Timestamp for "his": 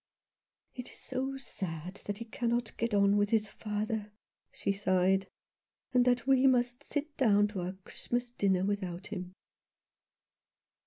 3.29-3.47